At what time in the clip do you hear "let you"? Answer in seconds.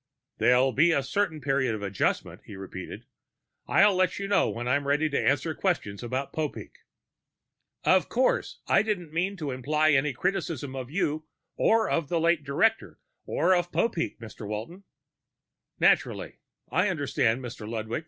3.95-4.27